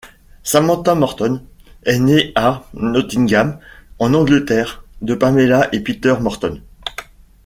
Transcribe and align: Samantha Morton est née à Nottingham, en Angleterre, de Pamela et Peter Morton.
Samantha 0.41 0.95
Morton 0.95 1.43
est 1.83 1.99
née 1.99 2.31
à 2.33 2.63
Nottingham, 2.73 3.59
en 3.99 4.15
Angleterre, 4.15 4.83
de 5.03 5.13
Pamela 5.13 5.69
et 5.75 5.79
Peter 5.79 6.15
Morton. 6.19 6.59